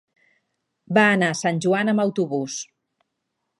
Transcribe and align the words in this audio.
Va 0.99 1.03
anar 1.17 1.29
a 1.33 1.37
Sant 1.41 1.61
Joan 1.67 1.93
amb 1.93 2.05
autobús. 2.07 2.59